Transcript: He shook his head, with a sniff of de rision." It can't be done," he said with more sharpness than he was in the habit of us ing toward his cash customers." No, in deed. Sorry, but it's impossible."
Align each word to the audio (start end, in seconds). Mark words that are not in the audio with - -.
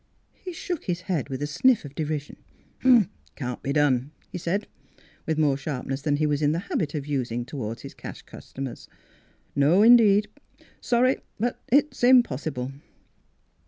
He 0.43 0.51
shook 0.51 0.85
his 0.85 1.01
head, 1.01 1.29
with 1.29 1.43
a 1.43 1.45
sniff 1.45 1.85
of 1.85 1.93
de 1.93 2.03
rision." 2.03 2.37
It 2.83 3.07
can't 3.35 3.61
be 3.61 3.71
done," 3.71 4.09
he 4.31 4.39
said 4.39 4.65
with 5.27 5.37
more 5.37 5.57
sharpness 5.57 6.01
than 6.01 6.15
he 6.15 6.25
was 6.25 6.41
in 6.41 6.53
the 6.53 6.57
habit 6.73 6.95
of 6.95 7.05
us 7.07 7.31
ing 7.31 7.45
toward 7.45 7.81
his 7.81 7.93
cash 7.93 8.23
customers." 8.23 8.87
No, 9.55 9.83
in 9.83 9.97
deed. 9.97 10.27
Sorry, 10.81 11.17
but 11.39 11.59
it's 11.71 12.03
impossible." 12.03 12.71